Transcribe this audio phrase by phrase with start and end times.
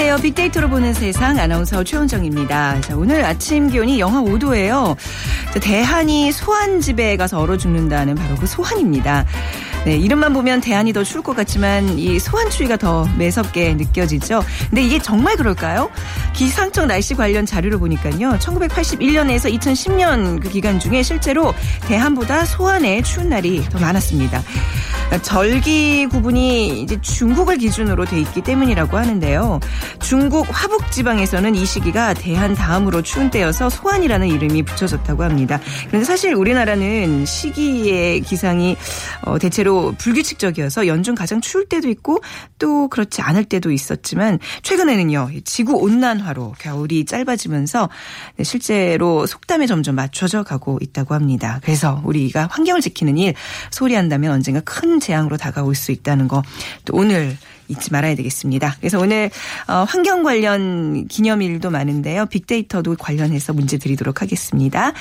[0.00, 0.22] 안녕하세요.
[0.22, 2.80] 빅데이터로 보는 세상 아나운서 최원정입니다.
[2.80, 4.96] 자, 오늘 아침 기온이 영하 5도예요.
[5.60, 9.26] 대한이 소환집에 가서 얼어 죽는다는 바로 그 소환입니다.
[9.84, 14.42] 네, 이름만 보면 대한이 더 추울 것 같지만 이 소환추위가 더 매섭게 느껴지죠.
[14.70, 15.90] 근데 이게 정말 그럴까요?
[16.32, 18.38] 기상청 날씨 관련 자료를 보니까요.
[18.38, 21.52] 1981년에서 2010년 그 기간 중에 실제로
[21.88, 24.42] 대한보다 소환의 추운 날이 더 많았습니다.
[25.10, 29.58] 그러니까 절기 구분이 이제 중국을 기준으로 돼 있기 때문이라고 하는데요.
[29.98, 35.60] 중국 화북 지방에서는 이 시기가 대한 다음으로 추운 때여서 소환이라는 이름이 붙여졌다고 합니다.
[35.88, 38.76] 그런데 사실 우리나라는 시기의 기상이
[39.22, 42.20] 어, 대체로 불규칙적이어서 연중 가장 추울 때도 있고
[42.60, 47.90] 또 그렇지 않을 때도 있었지만 최근에는요 지구 온난화로 겨울이 짧아지면서
[48.36, 51.58] 네, 실제로 속담에 점점 맞춰져 가고 있다고 합니다.
[51.64, 53.34] 그래서 우리가 환경을 지키는 일
[53.72, 56.42] 소리 한다면 언젠가 큰 재앙으로 다가올 수 있다는 거
[56.84, 57.36] 또 오늘
[57.68, 58.76] 잊지 말아야 되겠습니다.
[58.80, 59.30] 그래서 오늘
[59.68, 62.26] 어, 환경 관련 기념일도 많은데요.
[62.26, 64.92] 빅데이터도 관련해서 문제 드리도록 하겠습니다.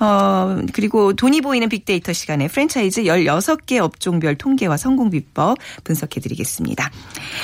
[0.00, 6.90] 어, 그리고 돈이 보이는 빅데이터 시간에 프랜차이즈 16개 업종별 통계와 성공 비법 분석해 드리겠습니다.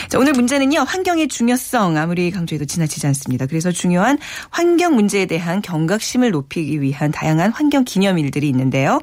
[0.08, 0.80] 자, 오늘 문제는요.
[0.80, 3.47] 환경의 중요성 아무리 강조해도 지나치지 않습니다.
[3.47, 4.19] 그래서 중요한
[4.50, 9.00] 환경 문제에 대한 경각심을 높이기 위한 다양한 환경 기념일들이 있는데요.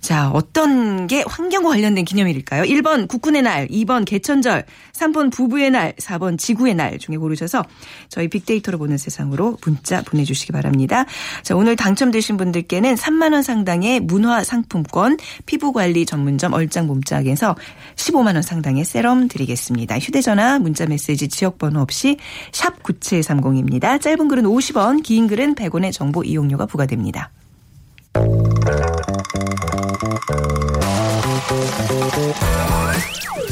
[0.00, 2.62] 자, 어떤 게 환경과 관련된 기념일일까요?
[2.62, 7.64] 1번 국군의 날, 2번 개천절, 3번 부부의 날, 4번 지구의 날 중에 고르셔서
[8.08, 11.06] 저희 빅데이터로 보는 세상으로 문자 보내주시기 바랍니다.
[11.42, 17.56] 자, 오늘 당첨되신 분들께는 3만 원 상당의 문화 상품권, 피부관리 전문점 얼짱 몸짱에서
[17.96, 19.98] 15만 원 상당의 세럼 드리겠습니다.
[19.98, 22.16] 휴대 전화, 문자메시지 지역번호 없이
[22.52, 24.00] 샵 9730입니다.
[24.00, 27.30] 짧은 글은 50원, 긴 글은 100원의 정보 이용료가 부과됩니다.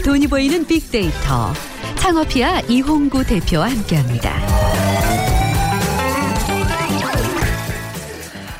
[0.04, 1.52] 돈이 보이는 빅데이터
[1.96, 5.13] 창업이야 이홍구 대표와 함께합니다.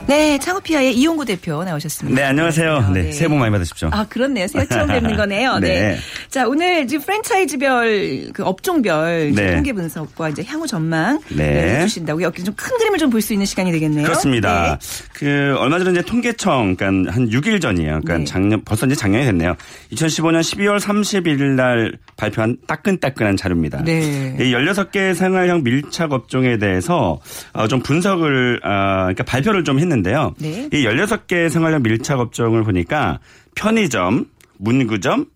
[0.07, 2.21] 네, 창업피아의 이용구 대표 나오셨습니다.
[2.21, 2.91] 네, 안녕하세요.
[2.93, 3.89] 네, 새해 복 많이 받으십시오.
[3.91, 4.47] 아, 그렇네요.
[4.49, 5.59] 새해 처음 뵙는 거네요.
[5.61, 5.69] 네.
[5.69, 5.97] 네.
[6.29, 9.55] 자, 오늘 지금 프랜차이즈별 그 업종별 네.
[9.55, 11.79] 통계 분석과 이제 향후 전망 네.
[11.79, 14.05] 해주신다고 여기 좀큰 그림을 좀 볼 수 있는 시간이 되겠네요.
[14.05, 14.79] 그렇습니다.
[15.15, 18.01] 그 얼마 전에 이제 통계청 그러니까 한 6일 전이에요.
[18.05, 18.25] 그러니까 네.
[18.25, 19.57] 작년 벌써 이제 작년이 됐네요.
[19.93, 23.83] 2015년 12월 30일 날 발표한 따끈따끈한 자료입니다.
[23.85, 24.37] 네.
[24.39, 27.21] 이 16개 생활형 밀착 업종에 대해서
[27.55, 30.35] 어, 좀 분석을 아, 그러니까 발표를 좀 했는데 요.
[30.39, 30.69] 네.
[30.73, 33.21] 이 16개 생활형 밀착 업종을 보니까
[33.55, 34.27] 편의점,
[34.59, 35.27] 문구점,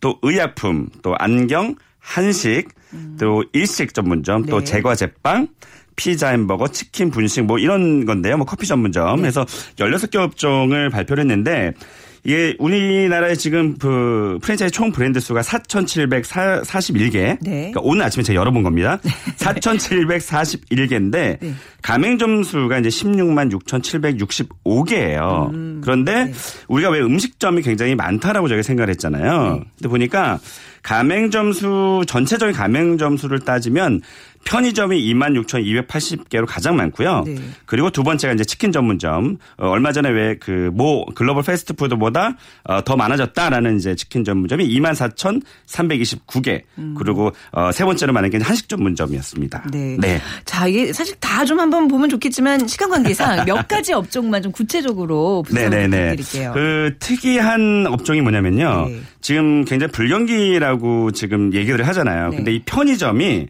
[0.00, 2.68] 또 의약품, 또 안경, 한식,
[3.18, 4.64] 또 일식 전문점, 또 네.
[4.64, 5.48] 제과 제빵,
[5.96, 8.36] 피자, 햄버거, 치킨, 분식 뭐 이런 건데요.
[8.36, 9.16] 뭐 커피 전문점.
[9.16, 9.22] 네.
[9.22, 11.72] 그래서 16개 업종을 발표를 했는데
[12.26, 17.38] 이게 우리나라에 지금 그 프랜차이즈 총 브랜드 수가 4,741개.
[17.40, 17.40] 네.
[17.40, 18.98] 그러니까 오늘 아침에 제가 열어본 겁니다.
[19.38, 21.54] 4,741개인데 네.
[21.82, 25.54] 가맹점 수가 이제 16만 6,765개예요.
[25.54, 25.80] 음.
[25.84, 26.32] 그런데 네.
[26.66, 29.52] 우리가 왜 음식점이 굉장히 많다라고 저희가 생각을 했잖아요.
[29.52, 29.60] 네.
[29.78, 30.40] 근데 보니까
[30.86, 34.02] 가맹 점 수 전체적인 가맹 점 수를 따지면
[34.44, 37.24] 편의점이 26,280개로 가장 많고요.
[37.26, 37.34] 네.
[37.64, 39.38] 그리고 두 번째가 이제 치킨 전문점.
[39.58, 46.62] 어, 얼마 전에 왜 그 모 글로벌 패스트푸드보다 어, 더 많아졌다라는 이제 치킨 전문점이 24,329개.
[46.96, 49.64] 그리고 어, 세 번째로 많은 게 한식 전문점이었습니다.
[49.72, 50.20] 네.
[50.44, 55.42] 자, 이게 사실 다 좀 한번 보면 좋겠지만 시간 관계상 몇 가지 업종만 좀 구체적으로
[55.46, 56.16] 분석을 네네네.
[56.16, 56.52] 부탁드릴게요.
[56.54, 58.86] 그 특이한 업종이 뭐냐면요.
[58.88, 59.00] 네.
[59.26, 62.28] 지금 굉장히 불경기라고 지금 얘기를 하잖아요.
[62.28, 62.36] 네.
[62.36, 63.48] 근데 이 편의점이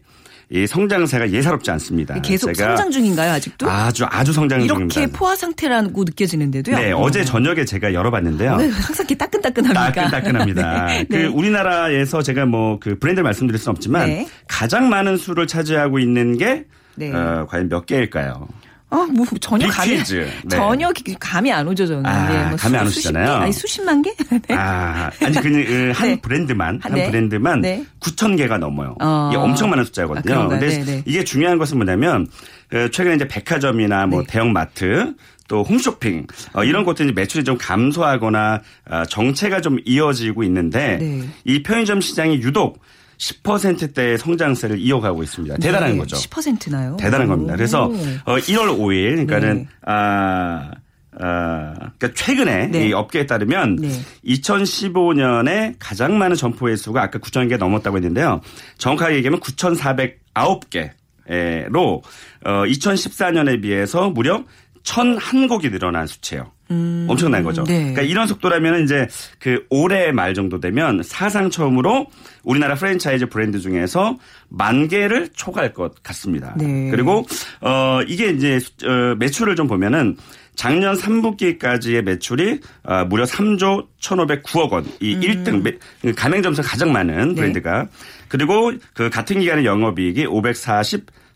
[0.49, 2.19] 이 성장세가 예사롭지 않습니다.
[2.21, 3.69] 계속 성장 중인가요, 아직도?
[3.69, 4.99] 아주 아주 성장 중입니다.
[5.01, 6.75] 이렇게 포화 상태라고 느껴지는데도요.
[6.77, 6.97] 네, 어.
[6.97, 8.55] 어제 저녁에 제가 열어봤는데요.
[8.57, 9.91] 왜 항상 이렇게 따끈따끈합니까?
[9.91, 10.85] 따끈따끈합니다.
[10.87, 11.05] 네.
[11.07, 11.25] 그 네.
[11.25, 14.27] 우리나라에서 제가 뭐 그 브랜드를 말씀드릴 수는 없지만 네.
[14.47, 16.65] 가장 많은 수를 차지하고 있는 게
[16.95, 17.13] 네.
[17.13, 18.47] 어, 과연 몇 개일까요?
[18.89, 19.97] 어, 뭐 전혀 감이.
[20.03, 20.27] 네.
[20.49, 22.05] 전혀 기- 감이 안 오죠 저는.
[22.05, 23.25] 아, 예, 뭐 감이 안 수- 수십 오시잖아요.
[23.39, 23.43] 개?
[23.43, 24.13] 아니 수십만 개?
[24.47, 24.55] 네.
[24.55, 26.19] 아, 아니 그한 네.
[26.21, 27.09] 브랜드만 한 네.
[27.09, 27.83] 브랜드만 네.
[27.99, 28.95] 9천 개가 넘어요.
[29.01, 29.29] 어.
[29.31, 30.21] 이게 엄청 많은 아, 숫자거든요.
[30.23, 30.59] 그런가요?
[30.59, 31.03] 근데 네, 네.
[31.05, 32.27] 이게 중요한 것은 뭐냐면
[32.69, 34.27] 그 최근에 이제 백화점이나 뭐 네.
[34.29, 35.15] 대형 마트
[35.49, 41.27] 또 홈쇼핑 어, 이런 곳들이 매출이 좀 감소하거나 어, 정체가 좀 이어지고 있는데 네.
[41.45, 42.81] 이 편의점 시장이 유독
[43.17, 45.57] 10%대의 성장세를 이어가고 있습니다.
[45.57, 46.17] 대단한 네, 거죠.
[46.17, 46.97] 10%나요?
[46.99, 47.55] 대단한 겁니다.
[47.55, 49.67] 그래서 어, 1월 5일 그러니까는 네.
[49.85, 50.71] 아
[51.19, 52.89] 아, 그러니까 최근에 네.
[52.89, 53.89] 이 업계에 따르면 네.
[54.25, 58.41] 2015년에 가장 많은 점포 횟수가 아까 9천 개 넘었다고 했는데요.
[58.77, 62.01] 정확하게 얘기하면 9,409개로
[62.45, 64.43] 어, 2014년에 비해서 무려
[64.83, 66.51] 1,001곡이 늘어난 수치예요.
[66.69, 67.61] 엄청난 거죠.
[67.61, 67.65] 음.
[67.65, 67.77] 네.
[67.79, 69.07] 그러니까 이런 속도라면 이제
[69.39, 72.07] 그 올해 말 정도 되면 사상 처음으로
[72.43, 74.17] 우리나라 프랜차이즈 브랜드 중에서
[74.49, 76.55] 만 개를 초과할 것 같습니다.
[76.57, 76.89] 네.
[76.91, 77.25] 그리고
[77.61, 80.17] 어 이게 이제 수- 어, 매출을 좀 보면은
[80.55, 84.85] 작년 3분기까지의 매출이 어, 무려 3조 1,509억 원.
[84.99, 87.27] 이 1등 매- 그 가맹점수 가장 많은 음.
[87.29, 87.35] 네.
[87.35, 87.87] 브랜드가
[88.27, 90.25] 그리고 그 같은 기간의 영업이익이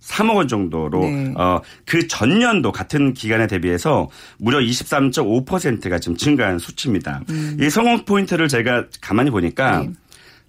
[0.01, 1.33] 543억 원 정도로 네.
[1.37, 7.21] 어, 그 전년도 같은 기간에 대비해서 무려 23.5%가 지금 증가한 수치입니다.
[7.59, 9.87] 이 성공 포인트를 제가 가만히 보니까 음.
[9.87, 9.93] 네.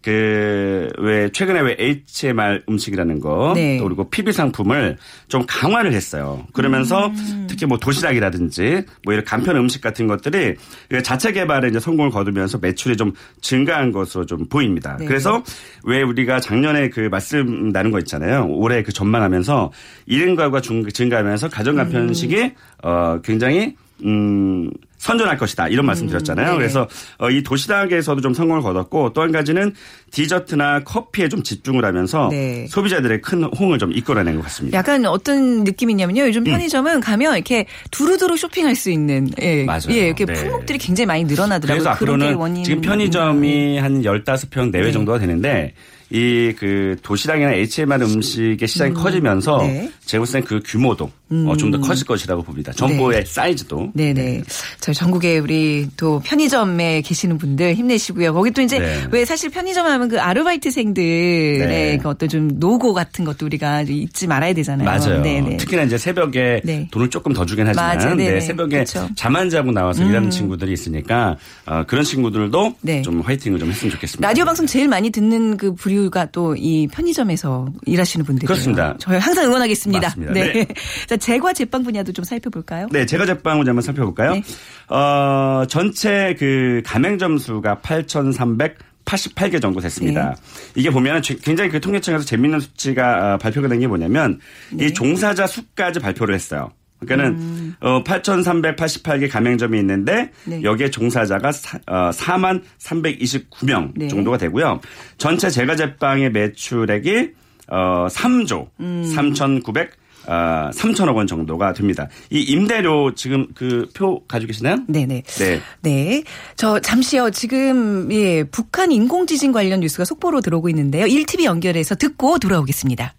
[0.02, 3.78] 그, 왜, 최근에 왜 HMR 음식이라는 거, 네.
[3.78, 4.96] 또 그리고 PB 상품을
[5.28, 6.44] 좀 강화를 했어요.
[6.52, 7.46] 그러면서 음.
[7.49, 10.54] 특히 뭐 도시락이라든지 뭐 이런 간편 음식 같은 것들이
[10.88, 14.96] 그 자체 개발에 이제 성공을 거두면서 매출이 좀 증가한 것으로 좀 보입니다.
[14.99, 15.06] 네.
[15.06, 15.43] 그래서
[15.84, 18.46] 왜 우리가 작년에 그 말씀 나눈 거 있잖아요.
[18.48, 19.70] 올해 그 전망하면서
[20.08, 22.52] 1인 가구가 중- 증가하면서 가정 간편 음식이
[22.82, 24.70] 어, 굉장히 음,
[25.02, 25.66] 선전할 것이다.
[25.66, 26.52] 이런 말씀 드렸잖아요.
[26.52, 26.56] 네.
[26.56, 26.88] 그래서
[27.19, 29.72] 어, 이 도시락에서도 좀 성공을 거뒀고 또 한 가지는
[30.10, 32.66] 디저트나 커피에 좀 집중을 하면서 네.
[32.69, 34.78] 소비자들의 큰 홍을 좀 이끌어낸 것 같습니다.
[34.78, 36.22] 약간 어떤 느낌이냐면요.
[36.22, 36.28] 음.
[36.28, 39.90] 요즘 편의점은 가면 이렇게 두루두루 쇼핑할 수 있는 예, 맞아요.
[39.90, 40.32] 예, 이렇게 네.
[40.34, 41.82] 품목들이 굉장히 많이 늘어나더라고요.
[41.82, 44.93] 그래서 앞으로는 지금 편의점이 한 15평 내외 네.
[44.93, 45.72] 정도가 되는데
[46.12, 49.90] 이 그 도시락이나 HMR 음식의 시장이 커지면서 네.
[50.04, 51.10] 제가 볼 때는 그 규모도
[51.58, 52.72] 좀더 커질 것이라고 봅니다.
[52.72, 53.90] 점포의 사이즈도.
[53.94, 54.42] 네네.
[54.80, 58.34] 저희 전국에 우리 또 편의점에 계시는 분들 힘내시고요.
[58.34, 59.00] 거기 또 이제 네.
[59.10, 61.98] 왜 사실 편의점 하면 그 아르바이트생들의 네.
[61.98, 64.84] 그 어떤 좀 노고 같은 것도 우리가 잊지 말아야 되잖아요.
[64.84, 65.22] 맞아요.
[65.22, 65.56] 네네.
[65.56, 66.86] 특히나 이제 새벽에 네.
[66.90, 68.16] 돈을 조금 더 주긴 하지만.
[68.16, 69.00] 네, 새벽에 그쵸.
[69.00, 69.08] 음.
[69.16, 71.36] 잠안 자고 나와서 일하는 친구들이 있으니까
[71.66, 73.02] 어, 그런 친구들도 네.
[73.02, 74.26] 좀 화이팅을 좀 했으면 좋겠습니다.
[74.28, 78.46] 라디오 방송 제일 많이 듣는 그 부류 가 또 이 편의점에서 일하시는 분들이에요.
[78.46, 78.96] 그렇습니다.
[78.99, 80.08] 저희 항상 응원하겠습니다.
[80.08, 80.32] 맞습니다.
[80.32, 80.66] 네.
[81.08, 82.88] 자, 제과 제빵 분야도 좀 살펴볼까요?
[82.93, 84.32] 네, 제가 제빵을 한번 살펴볼까요?
[84.34, 84.43] 네.
[84.88, 90.31] 어, 전체 그 가맹점 수가 8,388개 정도 됐습니다.
[90.31, 90.37] 네.
[90.76, 94.38] 이게 보면 굉장히 그 통계청에서 재밌는 수치가 어, 발표가 된 게 뭐냐면
[94.70, 94.87] 네.
[94.87, 96.70] 이 종사자 수까지 발표를 했어요.
[97.06, 100.50] 그러니까는 어, 8,388개 가맹점이 있는데 음.
[100.50, 100.62] 네.
[100.62, 104.08] 여기에 종사자가 사, 어, 4만 329명 네.
[104.08, 104.81] 정도가 되고요.
[105.19, 107.31] 전체 제과제빵의 매출액이
[107.69, 109.04] 어, 3조 음.
[109.14, 112.08] 3,900 어, 3천억 원 정도가 됩니다.
[112.31, 114.76] 이 임대료 지금 그 표 가지고 계시나요?
[114.87, 115.22] 네네.
[115.22, 115.60] 네.
[115.82, 116.22] 네.
[116.55, 117.31] 저 잠시요.
[117.31, 121.06] 지금 예, 북한 인공지진 관련 뉴스가 속보로 들어오고 있는데요.
[121.06, 123.14] 1TV 연결해서 듣고 돌아오겠습니다.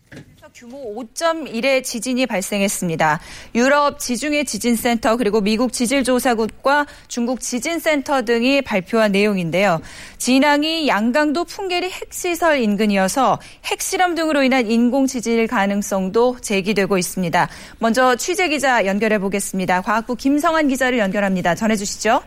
[0.63, 3.19] 규모 5.1의 지진이 발생했습니다.
[3.53, 9.81] 유럽 지중해 지진센터 그리고 미국 지질조사국과 중국 지진센터 등이 발표한 내용인데요.
[10.17, 17.49] 진앙이 양강도 풍계리 핵시설 인근이어서 핵실험 등으로 인한 인공지진일 가능성도 제기되고 있습니다.
[17.79, 19.81] 먼저 취재 기자 연결해 보겠습니다.
[19.81, 21.55] 과학부 김성환 기자를 연결합니다.
[21.55, 22.21] 전해 주시죠.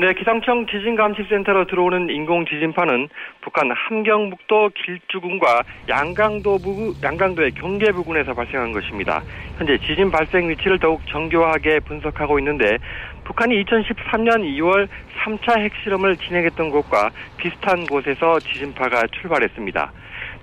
[0.00, 3.10] 네, 기상청 지진감시센터로 들어오는 인공 지진파는
[3.42, 9.20] 북한 함경북도 길주군과 양강도 부, 양강도의 경계 부근에서 발생한 것입니다.
[9.58, 12.78] 현재 지진 발생 위치를 더욱 정교하게 분석하고 있는데
[13.24, 14.88] 북한이 2013년 2월
[15.22, 19.92] 3차 핵실험을 진행했던 곳과 비슷한 곳에서 지진파가 출발했습니다.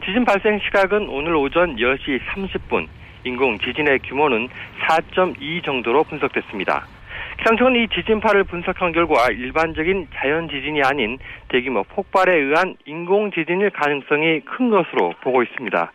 [0.05, 2.85] 지진 발생 시각은 오늘 오전 10시 30분,
[3.23, 4.49] 인공 지진의 규모는
[4.87, 6.96] 4.2 정도로 분석됐습니다.
[7.37, 14.41] 기상청은 이 지진파를 분석한 결과 일반적인 자연 지진이 아닌 대규모 폭발에 의한 인공 지진일 가능성이
[14.41, 15.91] 큰 것으로 보고 있습니다.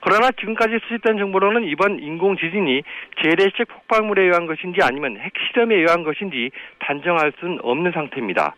[0.00, 2.82] 그러나 지금까지 수집된 정보로는 이번 인공 지진이
[3.22, 6.50] 재래식 폭발물에 의한 것인지 아니면 핵실험에 의한 것인지
[6.80, 8.54] 단정할 수는 없는 상태입니다.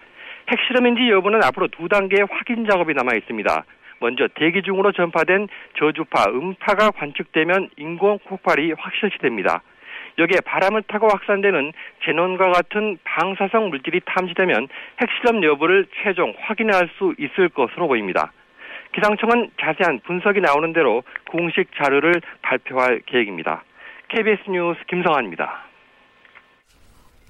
[0.48, 3.64] 핵실험인지 여부는 앞으로 두 단계의 확인 작업이 남아 있습니다.
[4.00, 9.62] 먼저 대기 중으로 전파된 저주파, 음파가 관측되면 인공 폭발이 확실시 됩니다.
[10.18, 11.72] 여기에 바람을 타고 확산되는
[12.04, 14.68] 제논과 같은 방사성 물질이 탐지되면
[15.00, 18.32] 핵실험 여부를 최종 확인할 수 있을 것으로 보입니다.
[18.92, 23.62] 기상청은 자세한 분석이 나오는 대로 공식 자료를 발표할 계획입니다.
[24.08, 25.66] KBS 뉴스 김성환입니다.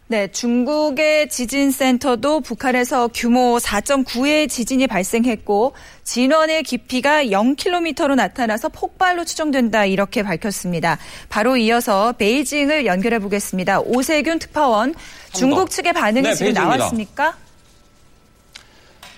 [0.08, 5.72] 네, 중국의 지진 센터도 북한에서 규모 4.9의 지진이 발생했고
[6.04, 10.98] 진원의 깊이가 0km로 나타나서 폭발로 추정된다 이렇게 밝혔습니다.
[11.28, 13.80] 바로 이어서 베이징을 연결해 보겠습니다.
[13.80, 14.94] 오세균 특파원,
[15.32, 16.76] 중국 측의 반응이 네, 지금 베이징입니다.
[16.76, 17.36] 나왔습니까?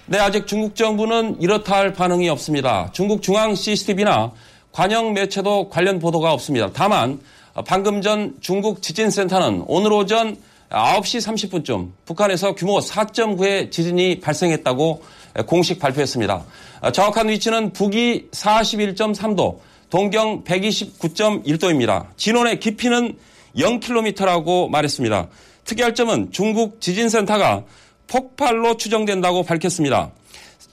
[0.07, 2.89] 네, 아직 중국 정부는 이렇다 할 반응이 없습니다.
[2.93, 4.33] 중국 중앙 CCTV나
[4.73, 6.71] 관영 매체도 관련 보도가 없습니다.
[6.73, 7.21] 다만
[7.53, 10.39] 어, 방금 전 중국 지진센터는 오늘 오전
[10.71, 15.03] 9시 30분쯤 북한에서 규모 4.9의 지진이 발생했다고
[15.47, 16.45] 공식 발표했습니다.
[16.81, 19.59] 어, 정확한 위치는 북위 41.3도,
[19.91, 22.09] 동경 129.1도입니다.
[22.17, 23.17] 진원의 깊이는
[23.57, 25.29] 0km라고 말했습니다.
[25.65, 27.65] 특이할 점은 중국 지진센터가
[28.07, 30.11] 폭발로 추정된다고 밝혔습니다.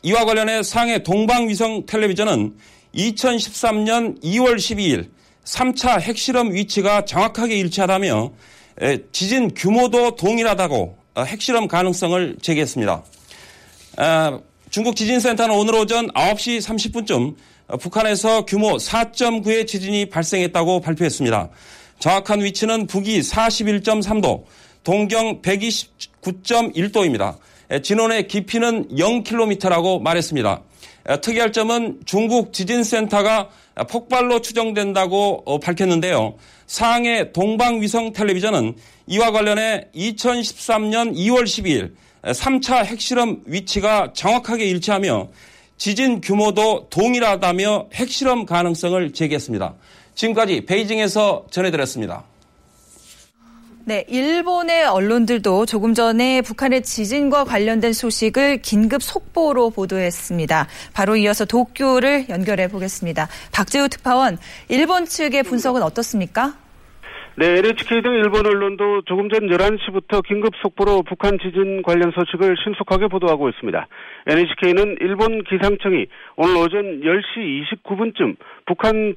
[0.04, 2.56] 이와 관련해 상해 동방위성 텔레비전은
[2.96, 5.10] 2013년 2월 12일
[5.44, 8.55] 3차 핵실험 위치가 정확하게 일치하다며 에,
[9.12, 13.04] 지진 규모도 동일하다고 어, 핵실험 가능성을 제기했습니다.
[13.98, 14.40] 아,
[14.70, 17.36] 중국 지진센터는 오늘 오전 9시 30분쯤
[17.68, 21.50] 어, 북한에서 규모 4.9의 지진이 발생했다고 발표했습니다.
[22.00, 24.44] 정확한 위치는 북위 41.3도,
[24.84, 27.38] 동경 129.1도입니다.
[27.82, 30.62] 진원의 깊이는 0km라고 말했습니다.
[31.08, 33.50] 에, 특이할 점은 중국 지진센터가
[33.84, 36.36] 폭발로 추정된다고 어, 밝혔는데요.
[36.66, 38.76] 상해 동방위성 텔레비전은
[39.08, 45.28] 이와 관련해 2013년 2월 12일 3차 핵실험 위치가 정확하게 일치하며
[45.78, 49.76] 지진 규모도 동일하다며 핵실험 가능성을 제기했습니다.
[50.16, 52.24] 지금까지 베이징에서 전해드렸습니다.
[53.88, 60.66] 네, 일본의 언론들도 조금 전에 북한의 지진과 관련된 소식을 긴급 속보로 보도했습니다.
[60.96, 63.28] 바로 이어서 도쿄를 연결해 보겠습니다.
[63.54, 64.38] 박재우 특파원,
[64.70, 66.54] 일본 측의 분석은 어떻습니까?
[67.38, 73.06] 네, NHK 등 일본 언론도 조금 전 11시부터 긴급 속보로 북한 지진 관련 소식을 신속하게
[73.06, 73.88] 보도하고 있습니다.
[74.26, 79.16] NHK는 일본 기상청이 오늘 오전 10시 29분쯤 북한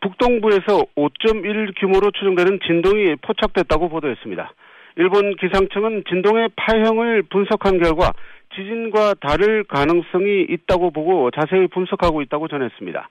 [0.00, 4.52] 북동부에서 5.1 규모로 추정되는 진동이 포착됐다고 보도했습니다.
[4.96, 8.12] 일본 기상청은 진동의 파형을 분석한 결과
[8.54, 13.08] 지진과 다를 가능성이 있다고 보고 자세히 분석하고 있다고 전했습니다.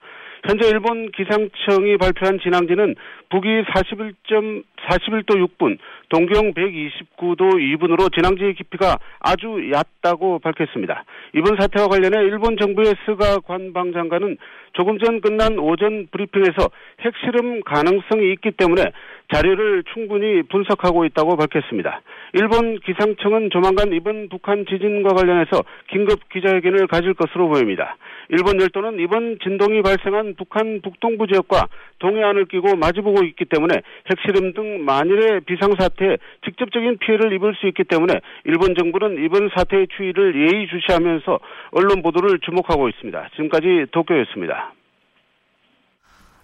[0.47, 2.95] 현재 일본 기상청이 발표한 진앙지는
[3.29, 5.77] 북위 41점 41도 6분,
[6.09, 11.03] 동경 129도 2분으로 진앙지의 깊이가 아주 얕다고 밝혔습니다.
[11.35, 14.37] 이번 사태와 관련해 일본 정부의 스가 관방장관은
[14.73, 16.69] 조금 전 끝난 오전 브리핑에서
[17.01, 18.83] 핵실험 가능성이 있기 때문에
[19.33, 22.01] 자료를 충분히 분석하고 있다고 밝혔습니다.
[22.33, 27.97] 일본 기상청은 조만간 이번 북한 지진과 관련해서 긴급 기자회견을 가질 것으로 보입니다.
[28.29, 31.67] 일본 열도는 이번 진동이 발생한 북한 북동부 지역과
[31.99, 38.21] 동해안을 끼고 마주보고 있기 때문에 핵실험 등 만일의 비상사태에 직접적인 피해를 입을 수 있기 때문에
[38.45, 41.39] 일본 정부는 이번 사태의 추이를 예의주시하면서
[41.71, 43.29] 언론 보도를 주목하고 있습니다.
[43.35, 44.73] 지금까지 도쿄였습니다.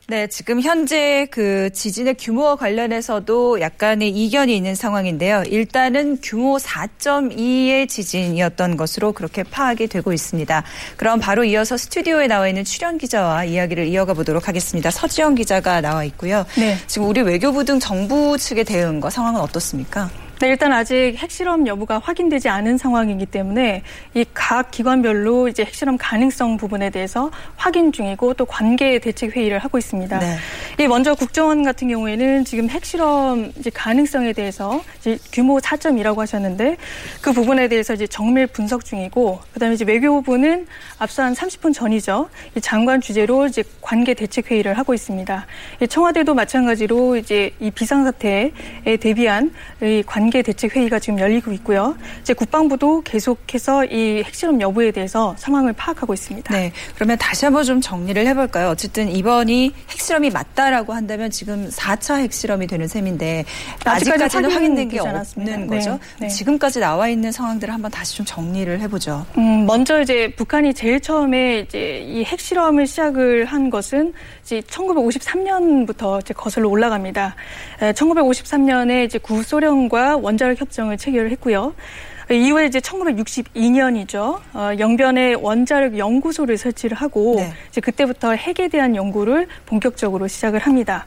[0.08, 5.42] 네, 지금 현재 그 지진의 규모와 관련해서도 약간의 이견이 있는 상황인데요.
[5.48, 10.64] 일단은 규모 4.2의 지진이었던 것으로 그렇게 파악이 되고 있습니다.
[10.96, 14.92] 그럼 바로 이어서 스튜디오에 나와 있는 출연 기자와 이야기를 이어가 보도록 하겠습니다.
[14.92, 16.46] 서지영 기자가 나와 있고요.
[16.56, 16.78] 네.
[16.86, 20.12] 지금 우리 외교부 등 정부 측의 대응과 상황은 어떻습니까?
[20.42, 26.58] 네, 일단 아직 핵실험 여부가 확인되지 않은 상황이기 때문에 이 각 기관별로 이제 핵실험 가능성
[26.58, 30.20] 부분에 대해서 확인 중이고 또 관계 대책 회의를 하고 있습니다.
[30.20, 30.38] 네.
[30.80, 36.78] 이 먼저 국정원 같은 경우에는 지금 핵실험 이제 가능성에 대해서 이제 규모 4.2라고 하셨는데
[37.22, 40.68] 그 부분에 대해서 이제 정밀 분석 중이고 그다음에 이제 외교부는
[41.00, 42.30] 앞서 한 30분 전이죠.
[42.56, 45.48] 이 장관 주재로 이제 관계 대책 회의를 하고 있습니다.
[45.82, 48.52] 이 청와대도 마찬가지로 이제 이 비상 사태에
[49.00, 49.52] 대비한
[49.82, 51.96] 이 관계 대책 회의가 지금 열리고 있고요.
[52.22, 56.54] 이제 국방부도 계속해서 이 핵실험 여부에 대해서 상황을 파악하고 있습니다.
[56.54, 56.72] 네.
[56.96, 58.70] 그러면 다시 한번 좀 정리를 해볼까요?
[58.70, 63.46] 어쨌든 이번이 핵실험이 맞다라고 한다면 지금 4차 핵실험이 되는 셈인데
[63.86, 65.00] 아직까지 아직까지는 확인된 게.
[65.00, 65.68] 없는 네.
[65.68, 66.00] 거죠.
[66.20, 66.28] 네.
[66.28, 69.26] 지금까지 나와 있는 상황들을 한번 다시 좀 정리를 해보죠.
[69.38, 74.14] 음, 먼저 이제 북한이 제일 처음에 이제 이 핵실험을 시작을 한 것은
[74.44, 77.36] 이제 1953년부터 이제 거슬러 올라갑니다.
[77.80, 81.74] 1953년에 이제 구소련과 원자력 협정을 체결을 했고요.
[82.32, 84.40] 이후에 이제 1962년이죠.
[84.54, 87.54] 어, 영변에 원자력 연구소를 설치를 하고 네.
[87.70, 91.06] 이제 그때부터 핵에 대한 연구를 본격적으로 시작을 합니다.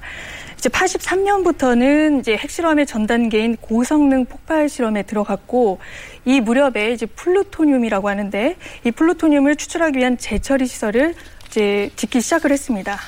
[0.57, 5.79] 이제 83년부터는 이제 핵실험의 전 단계인 고성능 폭발 실험에 들어갔고
[6.25, 11.15] 이 무렵에 이제 플루토늄이라고 하는데 이 플루토늄을 추출하기 위한 재처리 시설을
[11.47, 12.99] 이제 짓기 시작을 했습니다.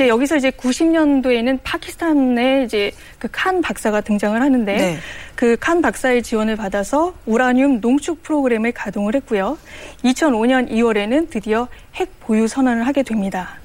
[0.00, 4.98] 이제 여기서 이제 90년도에는 파키스탄의 이제 그 칸 박사가 등장을 하는데 네.
[5.34, 9.58] 그칸 박사의 지원을 받아서 우라늄 농축 프로그램을 가동을 했고요.
[10.02, 13.58] 2005년 2월에는 드디어 핵 보유 선언을 하게 됩니다.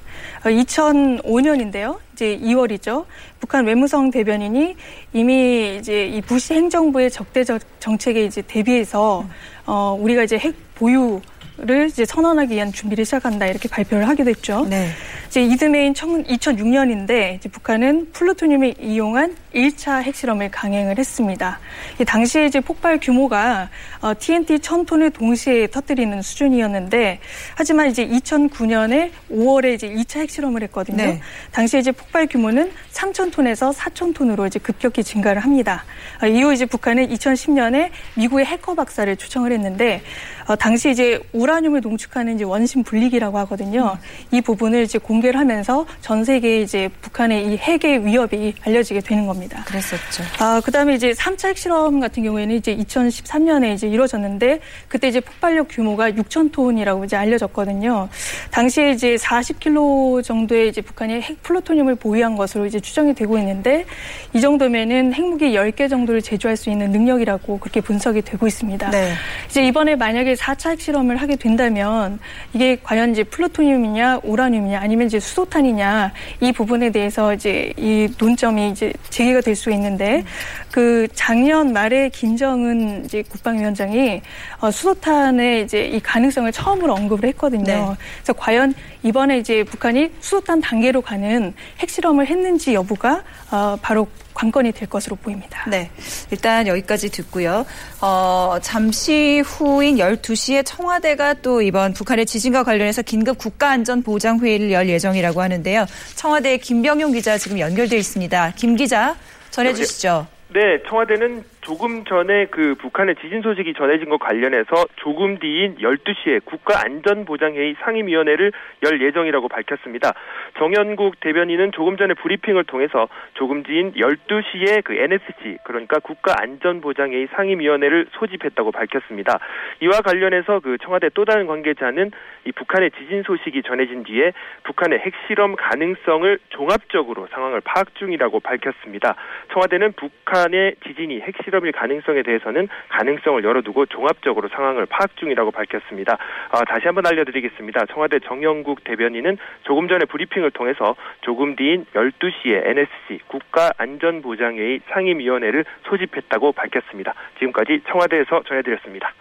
[0.44, 1.98] 2005년인데요.
[2.12, 3.06] 이제 2월이죠.
[3.40, 4.76] 북한 외무성 대변인이
[5.14, 9.26] 이미 이제 이 부시 행정부의 적대적 정책에 이제 대비해서
[9.64, 11.22] 어 우리가 이제 핵 보유
[11.58, 14.66] 를 이제 선언하기 위한 준비를 시작한다 이렇게 발표를 하게 됐죠.
[14.68, 14.90] 네.
[15.28, 21.58] 이제 이듬해인 2006년인데 이제 북한은 플루토늄을 이용한 1차 핵실험을 강행을 했습니다.
[21.98, 23.70] 이 당시에 이제 폭발 규모가
[24.02, 27.20] 어, TNT 1000톤을 동시에 터뜨리는 수준이었는데
[27.54, 30.96] 하지만 이제 2009년에 5월에 이제 2차 핵실험을 했거든요.
[30.98, 31.20] 네.
[31.52, 35.84] 당시에 이제 폭발 규모는 3,000톤에서 4,000톤으로 이제 급격히 증가를 합니다.
[36.22, 40.02] 어, 이후 이제 북한은 2010년에 미국의 해커 박사를 초청을 했는데
[40.46, 43.96] 어, 당시 이제 우라늄을 농축하는 이제 원심 분리기라고 하거든요.
[44.30, 49.64] 이 부분을 이제 공개를 하면서 전 세계에 이제 북한의 이 핵의 위협이 알려지게 되는 겁니다.
[49.66, 50.22] 그랬었죠.
[50.38, 56.12] 아, 그다음에 이제 3차 핵실험 같은 경우에는 이제 2013년에 이제 이루어졌는데 그때 이제 폭발력 규모가
[56.12, 58.08] 6천 톤이라고 이제 알려졌거든요.
[58.50, 63.84] 당시에 이제 40킬로 정도의 이제 북한이 핵 플루토늄을 보유한 것으로 이제 추정이 되고 있는데
[64.32, 68.90] 이 정도면은 핵무기 10개 정도를 제조할 수 있는 능력이라고 그렇게 분석이 되고 있습니다.
[68.90, 69.12] 네.
[69.48, 72.20] 이제 이번에 만약에 4차 핵실험을 하게 된다면
[72.52, 78.92] 이게 과연 이제 플루토늄이냐 우라늄이냐 아니면 이제 수소탄이냐 이 부분에 대해서 이제 이 논점이 이제
[79.10, 80.22] 제기가 될 수 있는데
[80.70, 84.20] 그 작년 말에 김정은 이제 국방위원장이
[84.60, 87.64] 어, 수소탄의 이제 이 가능성을 처음으로 언급을 했거든요.
[87.64, 87.86] 네.
[88.18, 94.88] 그래서 과연 이번에 이제 북한이 수소탄 단계로 가는 핵실험을 했는지 여부가 어, 바로 관건이 될
[94.88, 95.64] 것으로 보입니다.
[95.68, 95.90] 네.
[96.30, 97.64] 일단 여기까지 듣고요.
[98.02, 105.86] 어, 잠시 후인 12시에 청와대가 또 이번 북한의 지진과 관련해서 긴급 국가안전보장회의를 열 예정이라고 하는데요.
[106.16, 108.52] 청와대 김병용 기자 지금 연결돼 있습니다.
[108.56, 109.16] 김 기자
[109.50, 110.26] 전해 주시죠.
[110.52, 117.74] 네, 청와대는 조금 전에 그 북한의 지진 소식이 전해진 것 관련해서 조금 뒤인 12시에 국가안전보장회의
[117.80, 118.52] 상임위원회를
[118.84, 120.12] 열 예정이라고 밝혔습니다.
[120.58, 128.70] 정연국 대변인은 조금 전에 브리핑을 통해서 조금 뒤인 12시에 그 NSC 그러니까 국가안전보장회의 상임위원회를 소집했다고
[128.70, 129.40] 밝혔습니다.
[129.80, 132.12] 이와 관련해서 그 청와대 또 다른 관계자는
[132.44, 139.16] 이 북한의 지진 소식이 전해진 뒤에 북한의 핵실험 가능성을 종합적으로 상황을 파악 중이라고 밝혔습니다.
[139.52, 146.18] 청와대는 북한의 지진이 핵실험 일 가능성에 대해서는 가능성을 열어두고 종합적으로 상황을 파악 중이라고 밝혔습니다.
[146.50, 147.86] 아, 다시 한번 알려드리겠습니다.
[147.86, 157.14] 청와대 정영국 대변인은 조금 전에 브리핑을 통해서 조금 뒤인 12시에 NSC 국가안전보장회의 상임위원회를 소집했다고 밝혔습니다.
[157.38, 159.12] 지금까지 청와대에서 전해드렸습니다.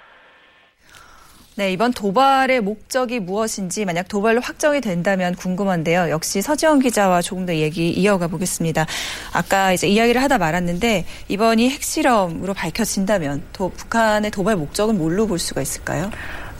[1.57, 6.09] 네, 이번 도발의 목적이 무엇인지 만약 도발로 확정이 된다면 궁금한데요.
[6.09, 8.85] 역시 서지영 기자와 조금 더 얘기 이어가 보겠습니다.
[9.31, 15.61] 아까 이제 이야기를 하다 말았는데 이번이 핵실험으로 밝혀진다면 도, 북한의 도발 목적은 뭘로 볼 수가
[15.61, 16.11] 있을까요?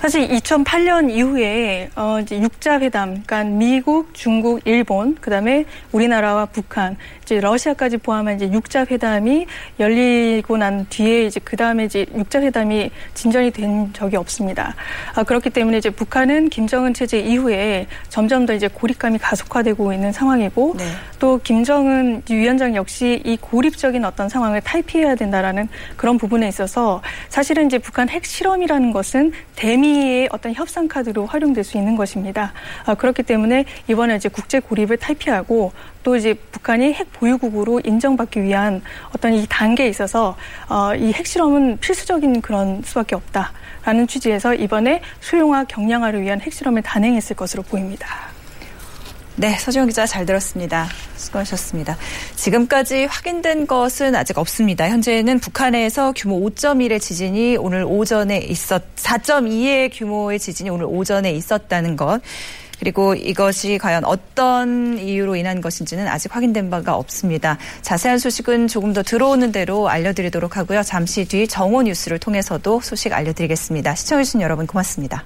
[0.06, 7.40] 사실 2008년 이후에 어 이제 육자 회담, 그러니까 미국, 중국, 일본, 그다음에 우리나라와 북한, 이제
[7.40, 9.48] 러시아까지 포함한 이제 육자 회담이
[9.80, 14.76] 열리고 난 뒤에 이제 그다음에 이제 육자 회담이 진전이 된 적이 없습니다.
[15.16, 20.76] 아, 그렇기 때문에 이제 북한은 김정은 체제 이후에 점점 더 이제 고립감이 가속화되고 있는 상황이고
[20.78, 20.86] 네.
[21.18, 27.80] 또 김정은 위원장 역시 이 고립적인 어떤 상황을 탈피해야 된다라는 그런 부분에 있어서 사실은 이제
[27.80, 32.54] 북한 핵 실험이라는 것은 대미 의 어떤 협상 카드로 활용될 수 있는 것입니다.
[32.86, 35.72] 아, 그렇기 때문에 이번에 이제 국제 고립을 탈피하고
[36.04, 38.82] 또 이제 북한이 핵 보유국으로 인정받기 위한
[39.16, 40.36] 어떤 이 단계에 있어서
[40.70, 47.64] 어, 이 핵실험은 필수적인 그런 수밖에 없다라는 취지에서 이번에 수용화 경량화를 위한 핵실험을 단행했을 것으로
[47.64, 48.35] 보입니다.
[49.38, 50.88] 네, 서지영 기자 잘 들었습니다.
[51.18, 51.98] 수고하셨습니다.
[52.38, 54.88] 지금까지 확인된 것은 아직 없습니다.
[54.88, 62.22] 현재는 북한에서 규모 5.1의 지진이 오늘 오전에 있었, 4.2의 규모의 지진이 오늘 오전에 있었다는 것.
[62.80, 67.58] 그리고 이것이 과연 어떤 이유로 인한 것인지는 아직 확인된 바가 없습니다.
[67.82, 70.82] 자세한 소식은 조금 더 들어오는 대로 알려드리도록 하고요.
[70.84, 73.96] 잠시 뒤 정오 뉴스를 통해서도 소식 알려드리겠습니다.
[73.96, 75.26] 시청해주신 여러분 고맙습니다.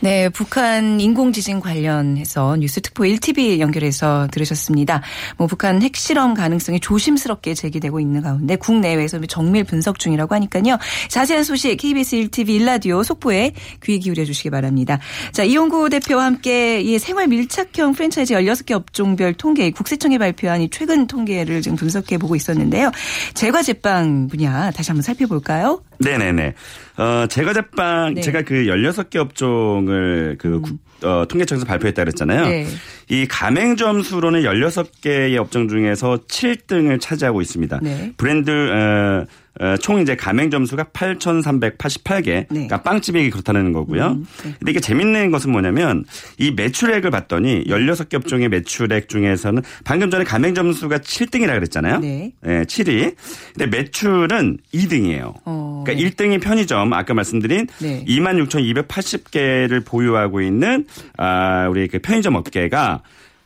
[0.00, 5.02] 네, 북한 인공지진 관련해서 뉴스 특보 1TV 연결해서 들으셨습니다.
[5.36, 10.78] 뭐 북한 핵실험 가능성이 조심스럽게 제기되고 있는 가운데 국내외에서 정밀 분석 중이라고 하니까요.
[11.08, 13.52] 자세한 소식 KBS 1TV 일라디오 속보에
[13.82, 14.98] 귀 기울여 주시기 바랍니다.
[15.32, 21.06] 자, 이용구 대표와 함께 이 생활 밀착형 프랜차이즈 16개 업종별 통계 국세청이 발표한 이 최근
[21.06, 22.90] 통계를 지금 분석해 보고 있었는데요.
[23.34, 25.82] 제과 제빵 분야 다시 한번 살펴볼까요?
[26.02, 26.54] 네 네 네.
[27.00, 28.20] 어, 제과 제빵, 네.
[28.20, 30.62] 제가 그 16개 업종을 그 음.
[30.62, 32.44] 국- 어, 통계청에서 발표했다 그랬잖아요.
[32.46, 32.66] 네.
[33.08, 37.80] 이 가맹 점 수로는 16개의 업종 중에서 7등을 차지하고 있습니다.
[37.82, 38.12] 네.
[38.18, 39.49] 브랜드 어, 어,
[39.80, 42.24] 총 이제 가맹 점 수가 8,388개.
[42.24, 42.46] 네.
[42.48, 44.06] 그러니까 빵집이 그렇다는 거고요.
[44.12, 44.54] 음, 네.
[44.58, 46.04] 근데 이게 재밌는 것은 뭐냐면
[46.38, 51.98] 이 매출액을 봤더니 16개 업종의 매출액 중에서는 방금 전에 가맹 점 수가 7등이라 그랬잖아요.
[52.00, 52.32] 네.
[52.42, 53.14] 7위.
[53.56, 55.34] 근데 매출은 2등이에요.
[55.44, 55.84] 어.
[55.84, 58.04] 그러니까 1등이 편의점 아까 말씀드린 네.
[58.06, 60.86] 26,280개를 보유하고 있는
[61.18, 63.02] 아 우리 그 편의점 업계가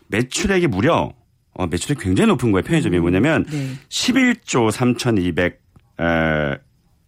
[0.09, 1.13] 매출액이 무려
[1.55, 2.63] 어 매출액 굉장히 높은 거예요.
[2.63, 3.71] 편의점이 뭐냐면 네.
[3.89, 5.64] 11조 3,200
[6.01, 6.57] 에,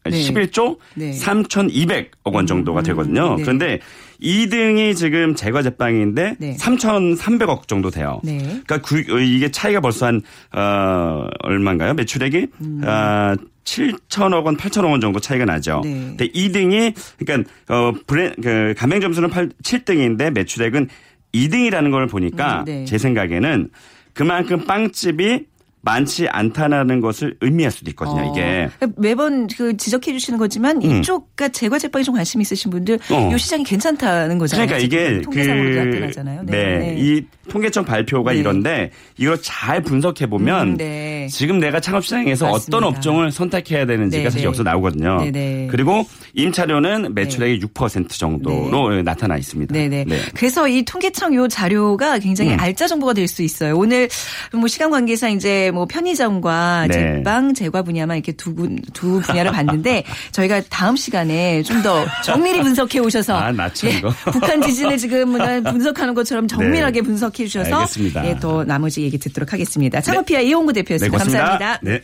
[0.09, 0.11] 네.
[0.11, 1.11] 11조 네.
[1.11, 3.35] 3,200억 원 정도가 되거든요.
[3.37, 3.43] 네.
[3.43, 3.81] 그런데
[4.23, 6.57] 2등이 지금 제과 제빵인데 네.
[6.57, 8.21] 3,300억 정도 돼요.
[8.23, 8.39] 네.
[8.39, 10.23] 그러니까 구- 어, 이게 차이가 벌써 한
[10.53, 11.95] 어, 얼마인가요?
[11.95, 12.81] 매출액이 음.
[12.85, 15.81] 아 7천억 원, 8천억 원 정도 차이가 나죠.
[15.83, 15.91] 네.
[16.17, 20.89] 근데 2등이 그러니까 어 브랜 그 가맹 점수는 8, 7등인데 매출액은
[21.35, 22.85] 2등이라는 걸 보니까 음, 네.
[22.85, 23.71] 제 생각에는
[24.15, 25.47] 그만큼 빵집이
[25.87, 28.29] 많지 않다라는 것을 의미할 수도 있거든요.
[28.29, 28.33] 어.
[28.33, 30.99] 이게 매번 그 지적해 주시는 거지만 음.
[31.01, 33.33] 이쪽과 제과 제빵에 좀 관심 있으신 분들 어.
[33.33, 34.67] 이 시장이 괜찮다는 거잖아요.
[34.67, 36.43] 그러니까 이게 지금 통계상으로도 그 나타나잖아요.
[36.47, 38.39] 네, 이 통계청 발표가 네.
[38.39, 41.29] 이런데 이걸 잘 분석해 보면 음, 네.
[41.31, 42.77] 지금 내가 창업 시장에서 맞습니다.
[42.77, 44.47] 어떤 업종을 선택해야 되는지가 네, 사실 네.
[44.47, 45.19] 여기서 나오거든요.
[45.23, 45.69] 네, 네.
[45.71, 49.73] 그리고 임차료는 매출액의 6% 정도로 나타나 있습니다.
[49.73, 50.05] 네네.
[50.05, 50.19] 네.
[50.35, 52.61] 그래서 이 통계청 요 자료가 굉장히 음.
[52.61, 53.77] 알짜 정보가 될 수 있어요.
[53.77, 54.09] 오늘
[54.53, 56.95] 뭐 시간 관계상 이제 뭐 편의점과 네.
[57.19, 62.63] 제빵, 제과 분야만 이렇게 두, 분, 두 분야를 봤는데 저희가 다음 시간에 좀 더 정밀히
[62.63, 64.09] 분석해 오셔서 아, 나죠, 예, 이거.
[64.33, 67.07] 북한 지진을 지금 뭔가 분석하는 것처럼 정밀하게 네.
[67.07, 68.27] 분석해 주셔서 알겠습니다.
[68.27, 70.01] 예, 또 나머지 얘기 듣도록 하겠습니다.
[70.01, 71.13] 창업피아 이용구 네, 대표였습니다.
[71.13, 71.59] 고맙습니다.
[71.59, 71.81] 감사합니다.
[71.83, 72.01] 네.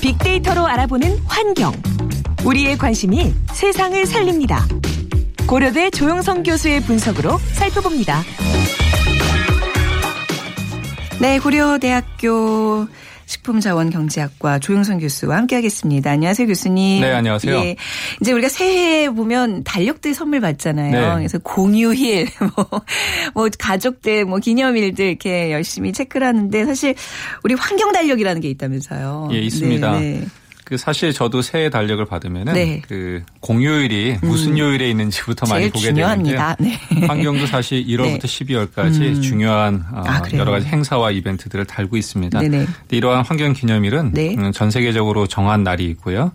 [0.00, 1.72] 빅데이터로 알아보는 환경.
[2.44, 4.66] 우리의 관심이 세상을 살립니다.
[5.46, 8.22] 고려대 조영성 교수의 분석으로 살펴봅니다.
[11.20, 12.86] 네, 고려대학교
[13.26, 16.10] 식품자원경제학과 조영선 교수와 함께하겠습니다.
[16.10, 17.02] 안녕하세요, 교수님.
[17.02, 17.54] 네, 안녕하세요.
[17.64, 17.76] 예,
[18.20, 20.90] 이제 우리가 새해 보면 달력들 선물 받잖아요.
[20.90, 21.14] 네.
[21.16, 22.82] 그래서 공휴일, 뭐,
[23.34, 26.94] 뭐 가족들, 뭐 기념일들 이렇게 열심히 체크를 하는데 사실
[27.44, 29.28] 우리 환경 달력이라는 게 있다면서요.
[29.32, 29.98] 예, 있습니다.
[29.98, 30.26] 네, 네.
[30.72, 32.80] 그 사실 저도 새해 달력을 받으면은 네.
[32.88, 36.54] 그 공휴일이 무슨 요일에 있는지부터 많이 보게 중요합니다.
[36.54, 37.04] 되는데 네.
[37.06, 38.66] 환경도 사실 1월부터 네.
[38.66, 39.20] 12월까지 음.
[39.20, 40.40] 중요한 어, 아, 그래요?
[40.40, 42.40] 여러 가지 행사와 이벤트들을 달고 있습니다.
[42.90, 44.34] 이러한 환경 기념일은 네.
[44.34, 46.32] 음, 전 세계적으로 정한 날이 있고요.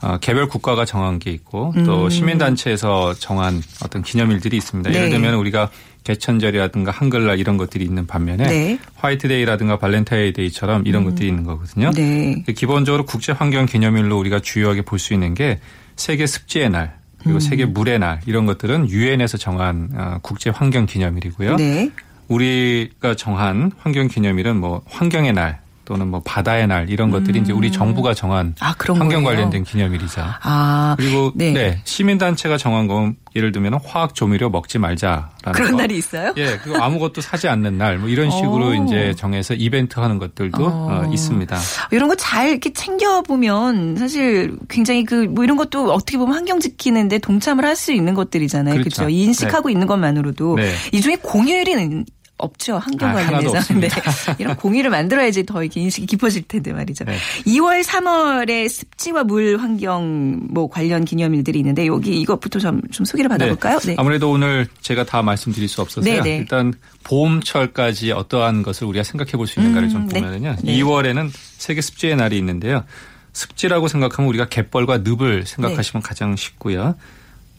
[0.00, 2.10] 어, 개별 국가가 정한 게 있고 또 음.
[2.10, 4.90] 시민단체에서 정한 어떤 기념일들이 있습니다.
[4.90, 5.10] 예를 네.
[5.10, 5.70] 들면 우리가
[6.04, 8.78] 개천절이라든가 한글날 이런 것들이 있는 반면에 네.
[8.94, 11.90] 화이트데이라든가 발렌타인데이처럼 이런 것들이 있는 거거든요.
[11.90, 12.44] 네.
[12.54, 15.60] 기본적으로 국제 환경 기념일로 우리가 주요하게 볼 수 있는 게
[15.96, 17.40] 세계 습지의 날 그리고 음.
[17.40, 21.56] 세계 물의 날 이런 것들은 유엔에서 정한 어, 국제 환경 기념일이고요.
[21.56, 21.90] 네.
[22.28, 27.72] 우리가 정한 환경 기념일은 뭐 환경의 날 또는 뭐 바다의 날 이런 것들이 이제 우리
[27.72, 28.54] 정부가 정한 음.
[28.60, 29.36] 아, 그런 환경 거예요?
[29.38, 30.22] 관련된 기념일이죠.
[30.42, 30.94] 아.
[30.98, 31.52] 그리고 네.
[31.52, 31.80] 네.
[31.84, 35.76] 시민 단체가 정한 건 예를 들면 화학 조미료 먹지 말자라는 그런 거.
[35.78, 36.34] 날이 있어요?
[36.36, 38.74] 예, 그리고 아무것도 사지 않는 날, 뭐 이런 식으로 오.
[38.74, 41.04] 이제 정해서 이벤트 하는 것들도 어.
[41.06, 41.56] 어, 있습니다.
[41.92, 46.60] 이런 거 잘 이렇게 챙겨 보면 사실 굉장히 그 뭐 이런 것도 어떻게 보면 환경
[46.60, 48.74] 지키는데 동참을 할 수 있는 것들이잖아요.
[48.74, 48.90] 그렇죠.
[49.04, 49.08] 그렇죠.
[49.08, 50.72] 인식하고 있는 것만으로도 네.
[50.92, 52.04] 이 중에 공휴일은
[52.38, 52.78] 없죠.
[52.78, 53.74] 환경 아, 관련해서.
[53.74, 53.88] 네.
[54.38, 57.04] 이런 공휴일을 만들어야지 더 이렇게 인식이 깊어질 텐데 말이죠.
[57.04, 57.16] 네.
[57.46, 63.78] 2월, 3월에 습지와 물 환경 뭐 관련 기념일들이 있는데 여기 이것부터 좀, 좀 소개를 받아볼까요?
[63.80, 63.96] 네.
[63.98, 66.14] 아무래도 오늘 제가 다 말씀드릴 수 없어서요.
[66.14, 66.36] 네, 네.
[66.36, 66.72] 일단
[67.04, 70.20] 봄철까지 어떠한 것을 우리가 생각해 볼 수 있는가를 좀 음, 네.
[70.20, 70.56] 보면은요.
[70.62, 70.76] 네.
[70.76, 72.84] 2월에는 세계 습지의 날이 있는데요.
[73.32, 75.44] 습지라고 생각하면 우리가 갯벌과 늪을 네.
[75.46, 76.94] 생각하시면 가장 쉽고요.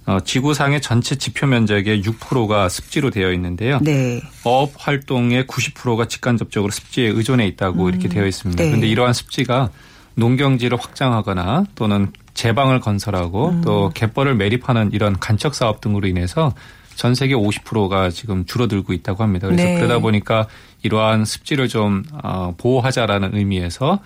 [0.05, 3.79] 어, 지구상의 전체 지표 면적의 6%가 습지로 되어 있는데요.
[3.81, 4.21] 네.
[4.43, 8.63] 어업 활동의 90%가 직간접적으로 습지에 의존해 있다고 이렇게 되어 있습니다.
[8.63, 8.69] 네.
[8.69, 9.69] 그런데 이러한 습지가
[10.15, 13.61] 농경지를 확장하거나 또는 제방을 건설하고 음.
[13.61, 16.53] 또 갯벌을 매립하는 이런 간척 사업 등으로 인해서
[16.95, 19.47] 전 세계 50%가 지금 줄어들고 있다고 합니다.
[19.47, 19.75] 그래서 네.
[19.75, 20.47] 그러다 보니까
[20.81, 23.99] 이러한 습지를 좀 어, 보호하자라는 의미에서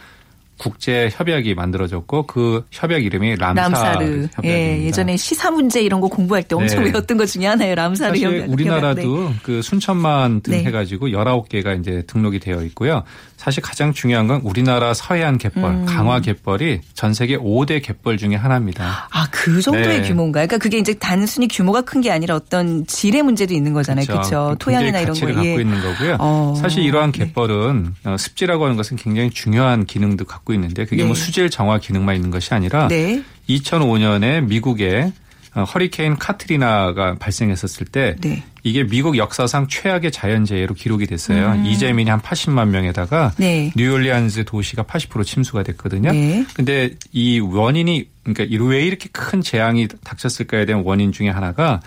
[0.63, 4.05] 국제 협약이 만들어졌고 그 협약 이름이 람사르, 람사르.
[4.33, 4.41] 협약입니다.
[4.45, 6.89] 예, 예전에 시사 문제 이런 거 공부할 때 엄청 네.
[6.91, 7.75] 외웠던 것 중에 하나예요.
[7.75, 8.49] 람사르 사실 협약.
[8.49, 9.29] 우리나라도 협약.
[9.31, 9.39] 네.
[9.43, 10.63] 그 순천만 등 네.
[10.63, 13.03] 해가지고 19개가 이제 등록이 되어 있고요.
[13.35, 15.85] 사실 가장 중요한 건 우리나라 서해안 갯벌, 음.
[15.85, 19.09] 강화 갯벌이 전 세계 5대 갯벌 중에 하나입니다.
[19.11, 20.07] 아, 그 정도의 네.
[20.07, 20.47] 규모인가요?
[20.47, 24.05] 그러니까 그게 이제 단순히 규모가 큰 게 아니라 어떤 질의 문제도 있는 거잖아요.
[24.05, 24.55] 그렇죠.
[24.59, 25.41] 토양이나 이런 가치를 거.
[25.41, 26.17] 갖고 있는 거고요.
[26.19, 26.53] 어.
[26.59, 31.03] 사실 이러한 갯벌은 어, 습지라고 하는 것은 굉장히 중요한 기능도 갖고 갖고 있는데 그게 네.
[31.05, 33.23] 뭐 수질 정화 기능만 있는 것이 아니라 네.
[33.49, 35.11] 2005년에 미국에
[35.55, 38.43] 어, 허리케인 카트리나가 발생했었을 때 네.
[38.63, 41.51] 이게 미국 역사상 최악의 자연재해로 기록이 됐어요.
[41.51, 41.65] 음.
[41.65, 43.71] 이재민이 한 80만 명에다가 네.
[43.75, 46.11] 뉴올리안즈 도시가 80% 침수가 됐거든요.
[46.11, 46.45] 네.
[46.55, 51.81] 근데 이 원인이 그러니까 이- 왜 이렇게 큰 재앙이 닥쳤을까에 대한 원인 중에 하나가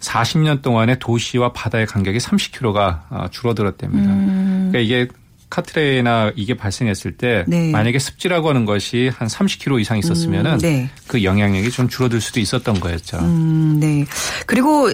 [0.00, 4.08] 40년 동안에 도시와 바다의 간격이 30km가 어, 줄어들었답니다.
[4.10, 4.68] 음.
[4.70, 5.08] 그러니까 이게
[5.50, 7.70] 카트레나 이게 발생했을 때 네.
[7.70, 10.88] 만약에 습지라고 하는 것이 한 30km 이상 있었으면은 음, 네.
[11.06, 13.18] 그 영향력이 좀 줄어들 수도 있었던 거였죠.
[13.18, 14.06] 음, 네.
[14.46, 14.90] 그리고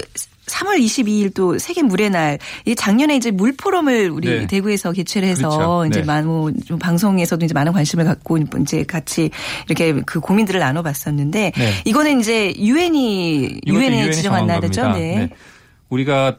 [0.47, 2.39] 3월 22일 또 세계 물의 날.
[2.65, 4.47] 이 작년에 이제 물 포럼을 우리 네.
[4.47, 5.87] 대구에서 개최를 해서 그렇죠.
[5.87, 6.07] 이제 네.
[6.07, 9.31] 많은 좀 방송에서도 이제 많은 관심을 갖고 이제 같이
[9.67, 11.73] 이렇게 그 고민들을 나눠 봤었는데 네.
[11.85, 14.89] 이거는 이제 유엔이 유엔에 지정한 정한 날이죠.
[14.93, 15.17] 네.
[15.17, 15.31] 네.
[15.89, 16.37] 우리가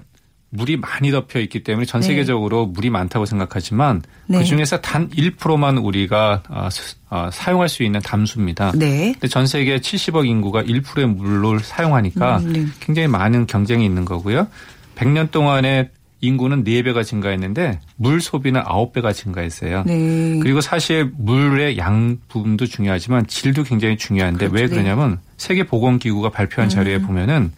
[0.50, 2.08] 물이 많이 덮여 있기 때문에 전 네.
[2.08, 4.38] 세계적으로 물이 많다고 생각하지만 네.
[4.40, 8.72] 그 중에서 단 1%만 우리가 아, 스- 아, 사용할 수 있는 담수입니다.
[8.76, 9.12] 네.
[9.14, 12.66] 근데 전 세계 70억 인구가 1%의 물을 사용하니까 음, 네.
[12.80, 14.48] 굉장히 많은 경쟁이 있는 거고요.
[14.96, 15.90] 100년 동안에
[16.22, 19.84] 인구는 4배가 증가했는데 물 소비는 9배가 증가했어요.
[19.86, 20.40] 네.
[20.42, 24.76] 그리고 사실 물의 양 부분도 중요하지만 질도 굉장히 중요한데 왜 그렇죠.
[24.76, 24.80] 네.
[24.80, 24.84] 음.
[24.86, 27.52] 그러냐면 세계 보건 기구가 발표한 자료에 보면은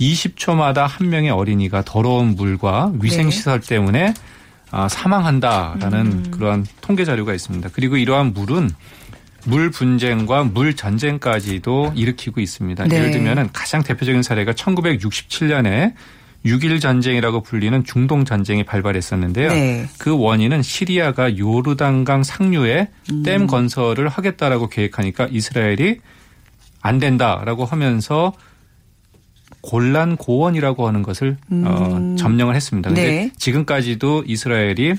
[0.00, 3.30] 20초마다 한 명의 어린이가 더러운 물과 위생 네.
[3.30, 4.14] 시설 때문에
[4.70, 6.30] 아, 사망한다라는 음.
[6.30, 7.68] 그러한 통계 자료가 있습니다.
[7.72, 8.70] 그리고 이러한 물은
[9.44, 12.84] 물 분쟁과 물 전쟁까지도 일으키고 있습니다.
[12.86, 12.96] 네.
[12.96, 15.94] 예를 들면은 가장 대표적인 사례가 1967년에
[16.44, 19.48] 6.1 전쟁이라고 불리는 중동 전쟁이 발발했었는데요.
[19.48, 19.88] 네.
[19.98, 23.22] 그 원인은 시리아가 요르단강 상류에 음.
[23.22, 26.00] 댐 건설을 하겠다라고 계획하니까 이스라엘이
[26.80, 28.32] 안 된다라고 하면서
[29.62, 32.90] 곤란 고원이라고 하는 것을 어, 점령을 했습니다.
[32.90, 33.06] 근데 음.
[33.06, 33.30] 네.
[33.38, 34.94] 지금까지도 이스라엘이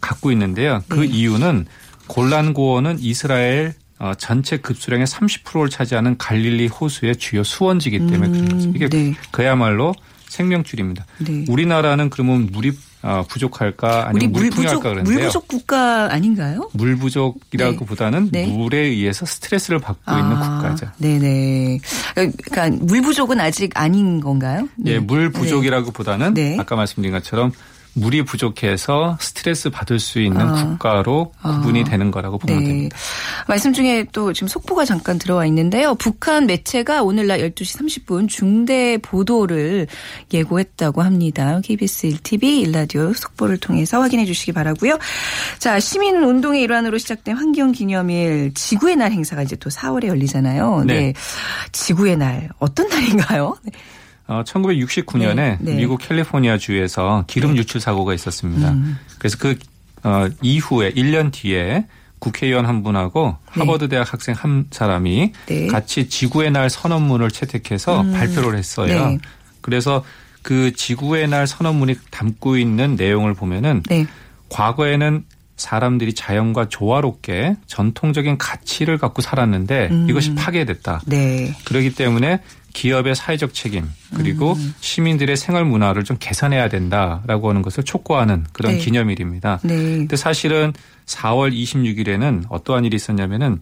[0.00, 0.82] 갖고 있는데요.
[0.88, 1.06] 그 네.
[1.06, 1.66] 이유는
[2.06, 8.72] 곤란 고원은 이스라엘 어, 전체 급수량의 30%를 차지하는 갈릴리 호수의 주요 수원지기 때문에 그런 거죠.
[8.74, 9.14] 이게 네.
[9.30, 9.94] 그야말로
[10.28, 11.06] 생명줄입니다.
[11.18, 11.44] 네.
[11.48, 12.72] 우리나라는 그러면 물이
[13.06, 15.14] 어, 부족할까 아니면 물 부족 물풍요할까 그러는데요.
[15.14, 16.68] 물 부족 국가 아닌가요?
[16.72, 18.46] 물 부족이라기보다는 네.
[18.46, 18.52] 네.
[18.52, 20.88] 물에 의해서 스트레스를 받고 있는 국가죠.
[20.98, 21.78] 네네.
[22.14, 24.68] 그러니까 물 부족은 아직 아닌 건가요?
[24.76, 24.94] 네.
[24.94, 26.56] 예, 물 부족이라기보다는 네.
[26.58, 27.52] 아까 말씀드린 것처럼
[27.96, 30.52] 물이 부족해서 스트레스 받을 수 있는 아.
[30.52, 31.84] 국가로 구분이 아.
[31.84, 32.66] 되는 거라고 보면 네.
[32.66, 32.96] 됩니다.
[33.48, 35.94] 말씀 중에 또 지금 속보가 잠깐 들어와 있는데요.
[35.94, 39.86] 북한 매체가 오늘 날 12시 30분 중대 보도를
[40.32, 41.60] 예고했다고 합니다.
[41.64, 44.98] KBS 1TV 일라디오 속보를 통해서 확인해 주시기 바라고요.
[45.58, 50.84] 자, 시민 운동의 일환으로 시작된 환경 기념일 지구의 날 행사가 이제 또 4월에 열리잖아요.
[50.86, 50.94] 네.
[50.94, 51.14] 네.
[51.72, 53.56] 지구의 날 어떤 날인가요?
[53.62, 53.72] 네.
[54.28, 55.74] 어, 1969년에 네, 네.
[55.76, 58.70] 미국 캘리포니아 주에서 기름 유출 사고가 있었습니다.
[58.70, 58.98] 음.
[59.18, 59.56] 그래서 그
[60.02, 61.86] 어, 이후에 1년 뒤에
[62.18, 63.60] 국회의원 한 분하고 네.
[63.60, 65.66] 하버드 대학 학생 한 사람이 네.
[65.68, 68.12] 같이 지구의 날 선언문을 채택해서 음.
[68.12, 69.08] 발표를 했어요.
[69.08, 69.18] 네.
[69.60, 70.04] 그래서
[70.42, 74.06] 그 지구의 날 선언문이 담고 있는 내용을 보면은 네.
[74.48, 75.24] 과거에는
[75.56, 80.06] 사람들이 자연과 조화롭게 전통적인 가치를 갖고 살았는데 음.
[80.08, 81.00] 이것이 파괴됐다.
[81.06, 81.54] 네.
[81.64, 82.40] 그렇기 때문에
[82.76, 84.74] 기업의 사회적 책임 그리고 음.
[84.80, 88.78] 시민들의 생활 문화를 좀 개선해야 된다라고 하는 것을 촉구하는 그런 네.
[88.78, 89.60] 기념일입니다.
[89.62, 89.74] 네.
[89.74, 90.74] 근데 사실은
[91.06, 93.60] 4월 26일에는 어떠한 일이 있었냐면은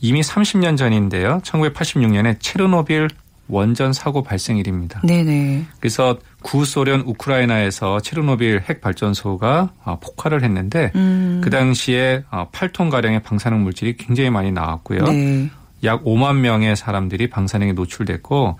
[0.00, 1.42] 이미 30년 전인데요.
[1.44, 3.08] 1986년에 체르노빌
[3.46, 5.02] 원전 사고 발생일입니다.
[5.02, 5.66] 네네.
[5.78, 11.42] 그래서 구소련 우크라이나에서 체르노빌 핵 발전소가 아, 폭발을 했는데 음.
[11.44, 15.04] 그 당시에 8톤 가량의 방사능 물질이 굉장히 많이 나왔고요.
[15.04, 15.50] 네.
[15.84, 18.58] 약 5만 명의 사람들이 방사능에 노출됐고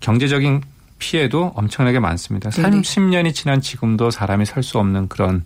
[0.00, 0.62] 경제적인
[0.98, 2.50] 피해도 엄청나게 많습니다.
[2.50, 2.80] 네네.
[2.80, 5.44] 30년이 지난 지금도 사람이 살 수 없는 그런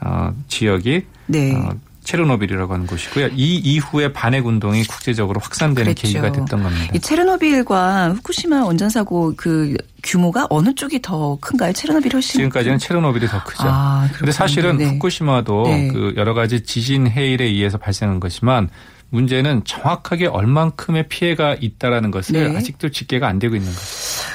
[0.00, 1.54] 어, 지역이 네.
[1.54, 1.70] 어,
[2.02, 3.28] 체르노빌이라고 하는 곳이고요.
[3.34, 6.02] 이 이후에 반핵 운동이 국제적으로 확산되는 그랬죠.
[6.02, 6.92] 계기가 됐던 겁니다.
[6.94, 11.72] 이 체르노빌과 후쿠시마 원전 사고 그 규모가 어느 쪽이 더 큰가요?
[11.72, 13.64] 체르노빌이 훨씬 지금까지는 체르노빌이 더 크죠.
[13.64, 14.32] 아, 그렇군요.
[14.32, 14.84] 사실은 네.
[14.86, 15.88] 후쿠시마도 네.
[15.88, 18.68] 그 여러 가지 지진 해일에 의해서 발생한 것이지만
[19.10, 22.56] 문제는 정확하게 얼만큼의 피해가 있다라는 것을 네.
[22.56, 23.80] 아직도 집계가 안 되고 있는 거죠.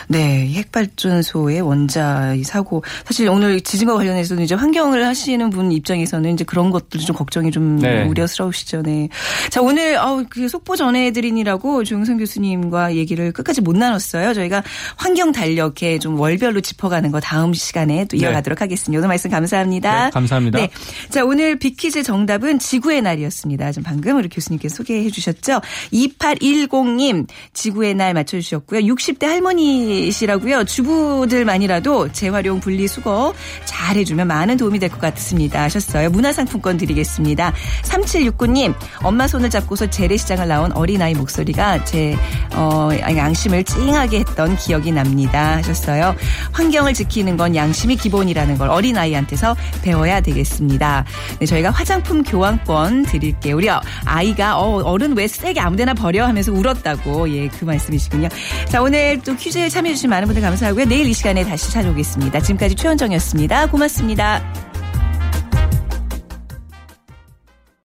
[0.08, 6.34] 네, 이 핵발전소의 원자 이 사고 사실 오늘 지진과 관련해서는 이제 환경을 하시는 분 입장에서는
[6.34, 8.04] 이제 그런 것들이 좀 걱정이 좀 네.
[8.06, 8.82] 우려스러우시죠.
[8.82, 9.10] 네.
[9.50, 14.34] 자 오늘 아우 그 속보 전해드리느라고 조영선 교수님과 얘기를 끝까지 못 나눴어요.
[14.34, 14.64] 저희가
[14.96, 19.00] 환경 달력에 좀 월별로 짚어가는 거 다음 시간에 또 이어가도록 하겠습니다.
[19.00, 20.06] 오늘 말씀 감사합니다.
[20.06, 20.60] 네, 감사합니다.
[20.60, 20.70] 네.
[21.10, 23.72] 자, 오늘 비키즈 정답은 지구의 날이었습니다.
[23.72, 25.62] 좀 방금 우리 교수님께서 소개해 주셨죠.
[25.94, 28.80] 2810님, 지구의 날 맞춰주셨고요.
[28.82, 30.64] 60대 할머니 아끼시라고요.
[30.66, 33.34] 주부들만이라도 재활용 분리수거
[33.66, 35.64] 잘 해주면 많은 도움이 될 것 같습니다.
[35.64, 36.10] 하셨어요.
[36.10, 37.54] 문화상품권 드리겠습니다.
[37.84, 42.16] 3769님, 엄마 손을 잡고서 재래시장을 나온 어린아이 목소리가 제,
[42.54, 45.58] 어, 양심을 찡하게 했던 기억이 납니다.
[45.58, 46.16] 하셨어요.
[46.52, 51.06] 환경을 지키는 건 양심이 기본이라는 걸 어린아이한테서 배워야 되겠습니다.
[51.40, 53.56] 네, 저희가 화장품 교환권 드릴게요.
[53.56, 53.70] 우리
[54.06, 58.30] 아이가 어, 어른 왜 쓰레기 아무데나 버려 하면서 울었다고 예, 그 말씀이시군요.
[58.68, 60.86] 자, 오늘 또 퀴즈에 참여해주신 많은 분들 감사하고요.
[60.86, 62.40] 내일 이 시간에 다시 찾아오겠습니다.
[62.42, 63.68] 지금까지 최원정이었습니다.
[63.68, 64.71] 고맙습니다.